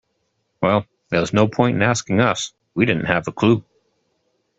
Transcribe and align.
Well, 0.63 0.87
there 1.09 1.19
was 1.19 1.31
no 1.31 1.47
point 1.47 1.79
asking 1.83 2.21
us, 2.21 2.53
we 2.73 2.87
didn't 2.87 3.05
have 3.05 3.27
a 3.27 3.31
clue. 3.31 3.63